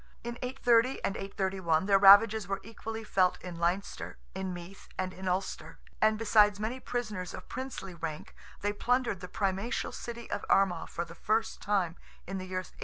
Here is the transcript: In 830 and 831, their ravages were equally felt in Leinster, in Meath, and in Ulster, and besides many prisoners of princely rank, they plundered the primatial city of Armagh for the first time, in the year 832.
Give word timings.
In 0.23 0.39
830 0.41 0.99
and 1.05 1.15
831, 1.15 1.85
their 1.85 1.99
ravages 1.99 2.47
were 2.47 2.59
equally 2.63 3.03
felt 3.03 3.39
in 3.43 3.59
Leinster, 3.59 4.17
in 4.33 4.51
Meath, 4.51 4.89
and 4.97 5.13
in 5.13 5.27
Ulster, 5.27 5.77
and 6.01 6.17
besides 6.17 6.59
many 6.59 6.79
prisoners 6.79 7.35
of 7.35 7.47
princely 7.47 7.93
rank, 7.93 8.33
they 8.61 8.73
plundered 8.73 9.19
the 9.19 9.27
primatial 9.27 9.91
city 9.93 10.27
of 10.31 10.43
Armagh 10.49 10.87
for 10.89 11.05
the 11.05 11.13
first 11.13 11.61
time, 11.61 11.97
in 12.25 12.39
the 12.39 12.45
year 12.47 12.61
832. 12.61 12.79